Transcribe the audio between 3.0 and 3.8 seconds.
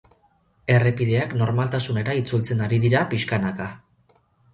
pixkanaka.